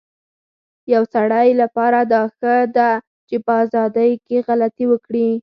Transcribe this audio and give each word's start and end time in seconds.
يو 0.93 1.03
سړي 1.13 1.49
لپاره 1.61 1.99
دا 2.13 2.21
ښه 2.35 2.55
ده 2.75 2.89
چي 3.27 3.37
په 3.45 3.53
ازادی 3.63 4.11
کي 4.25 4.37
غلطي 4.47 4.85
وکړی 4.89 5.29